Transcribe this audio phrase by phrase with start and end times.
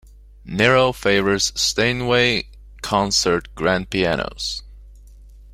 [0.45, 2.47] Nero favors Steinway
[2.81, 4.63] concert grand pianos.